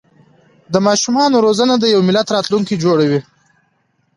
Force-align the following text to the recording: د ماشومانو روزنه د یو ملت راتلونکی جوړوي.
د 0.73 0.75
ماشومانو 0.87 1.43
روزنه 1.45 1.75
د 1.79 1.85
یو 1.93 2.01
ملت 2.07 2.27
راتلونکی 2.35 2.75
جوړوي. 2.83 3.19